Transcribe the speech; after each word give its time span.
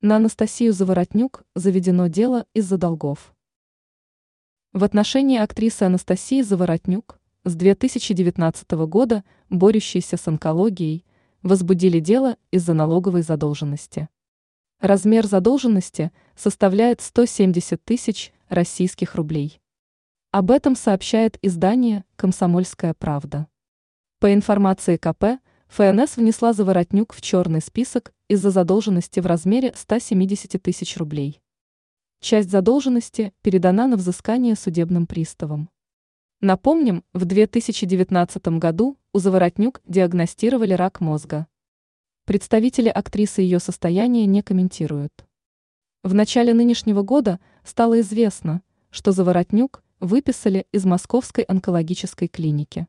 На 0.00 0.18
Анастасию 0.18 0.72
Заворотнюк 0.72 1.44
заведено 1.56 2.06
дело 2.06 2.46
из-за 2.54 2.78
долгов. 2.78 3.34
В 4.72 4.84
отношении 4.84 5.40
актрисы 5.40 5.82
Анастасии 5.82 6.40
Заворотнюк 6.40 7.18
с 7.42 7.56
2019 7.56 8.70
года, 8.86 9.24
борющейся 9.50 10.16
с 10.16 10.28
онкологией, 10.28 11.04
возбудили 11.42 11.98
дело 11.98 12.36
из-за 12.52 12.74
налоговой 12.74 13.22
задолженности. 13.22 14.08
Размер 14.78 15.26
задолженности 15.26 16.12
составляет 16.36 17.00
170 17.00 17.84
тысяч 17.84 18.32
российских 18.48 19.16
рублей. 19.16 19.60
Об 20.30 20.52
этом 20.52 20.76
сообщает 20.76 21.40
издание 21.42 22.04
«Комсомольская 22.14 22.94
правда». 22.94 23.48
По 24.20 24.32
информации 24.32 24.96
КП, 24.96 25.40
ФНС 25.68 26.16
внесла 26.16 26.54
Заворотнюк 26.54 27.12
в 27.12 27.20
черный 27.20 27.60
список 27.60 28.12
из-за 28.26 28.50
задолженности 28.50 29.20
в 29.20 29.26
размере 29.26 29.72
170 29.76 30.60
тысяч 30.62 30.96
рублей. 30.96 31.40
Часть 32.20 32.50
задолженности 32.50 33.32
передана 33.42 33.86
на 33.86 33.96
взыскание 33.96 34.56
судебным 34.56 35.06
приставам. 35.06 35.68
Напомним, 36.40 37.04
в 37.12 37.26
2019 37.26 38.58
году 38.58 38.96
у 39.12 39.18
Заворотнюк 39.18 39.82
диагностировали 39.86 40.72
рак 40.72 41.00
мозга. 41.00 41.46
Представители 42.24 42.88
актрисы 42.88 43.42
ее 43.42 43.58
состояние 43.58 44.24
не 44.26 44.42
комментируют. 44.42 45.26
В 46.02 46.14
начале 46.14 46.54
нынешнего 46.54 47.02
года 47.02 47.40
стало 47.62 48.00
известно, 48.00 48.62
что 48.90 49.12
Заворотнюк 49.12 49.82
выписали 50.00 50.66
из 50.72 50.84
Московской 50.86 51.44
онкологической 51.44 52.28
клиники. 52.28 52.86